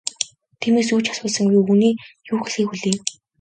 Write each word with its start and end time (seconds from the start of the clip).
Тиймээс 0.61 0.89
юу 0.95 1.01
ч 1.03 1.07
асуусангүй, 1.13 1.57
өвгөний 1.61 1.93
юу 2.31 2.37
хэлэхийг 2.41 2.67
хүлээв. 2.69 2.99